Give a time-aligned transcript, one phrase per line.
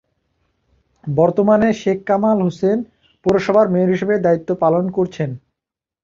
[1.03, 2.77] বর্তমানে শেখ কামাল হোসেন
[3.25, 5.29] পৌরসভার মেয়র হিসেবে দায়িত্ব পালন করছেন।